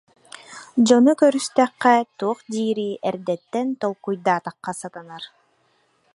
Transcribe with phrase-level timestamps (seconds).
[0.85, 5.23] Дьону көрүстэххэ туох диири эрдэттэн толкуйдаатахха сатанар